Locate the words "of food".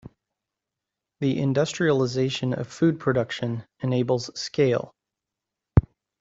2.55-2.99